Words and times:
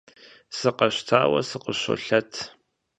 Сыкъэщтауэ 0.57 1.39
сыкъыщолъэт. 1.49 2.31